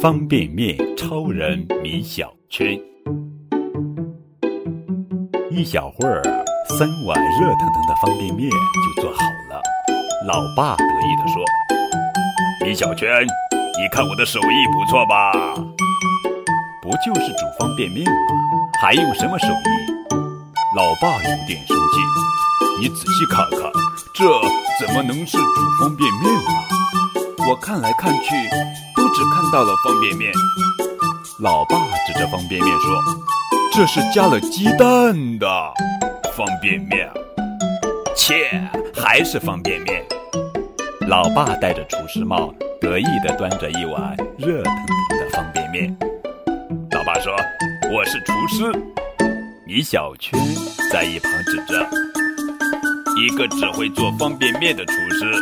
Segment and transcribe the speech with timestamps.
[0.00, 2.68] 方便面超人米小圈。
[5.50, 6.22] 一小会儿，
[6.78, 9.18] 三碗热腾腾的方便面就做好
[9.50, 9.60] 了。
[10.26, 11.44] 老爸得意地说
[12.64, 13.10] ：“米小圈，
[13.52, 15.32] 你看我的手艺不错吧？
[16.80, 18.12] 不就是煮方便面吗？
[18.80, 20.14] 还用什么手艺？”
[20.78, 22.00] 老爸有点生气
[22.80, 23.70] ：“你仔细看看，
[24.14, 24.24] 这
[24.86, 26.40] 怎么能是煮方便面呢？
[27.48, 28.30] 我看来看去，
[28.96, 30.32] 都只看到了方便面。”
[31.40, 31.76] 老爸
[32.06, 33.00] 指着方便面说
[33.72, 35.48] ：“这是加了鸡蛋的
[36.36, 37.10] 方便面。”
[38.14, 38.60] 切，
[38.94, 40.04] 还是方便面。
[41.08, 44.74] 老爸戴着厨师帽，得意地端着一碗热腾
[45.08, 45.96] 腾的方便面。
[46.92, 47.34] 老爸说
[47.90, 48.70] ：“我是厨师。”
[49.66, 50.38] 米小圈
[50.92, 51.88] 在一旁指着
[53.16, 55.32] ：“一个只会做方便面的厨师。”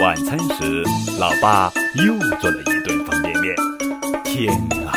[0.00, 0.82] 晚餐时，
[1.20, 3.54] 老爸又做了一顿方便面。
[4.24, 4.52] 天
[4.86, 4.92] 啊！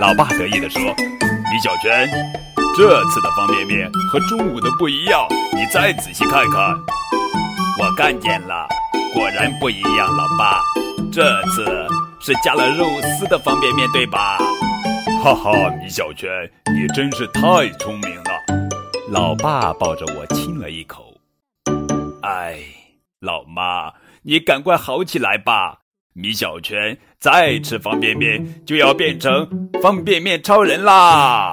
[0.00, 2.08] 老爸得意地说：“米小圈，
[2.76, 6.74] 这次的方便面和中午的不一样，你再仔细看看。”
[7.78, 8.66] 我看见了，
[9.14, 10.60] 果然不一样，老爸，
[11.12, 11.64] 这次
[12.20, 14.38] 是加了肉丝的方便面，对吧？
[15.22, 16.28] 哈哈，米小圈，
[16.74, 18.30] 你真是太聪明了。
[19.10, 21.14] 老爸抱着我亲了一口。
[22.22, 22.58] 哎，
[23.24, 25.80] 老妈，你赶快好起来吧！
[26.12, 31.52] 米小圈再吃方便面就要变成方便面超人啦！